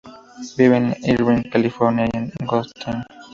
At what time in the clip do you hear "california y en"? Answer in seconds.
1.51-2.31